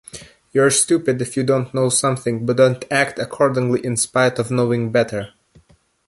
[0.51, 5.33] You’re stupid if you know something but don’t act accordingly in spite of knowing better.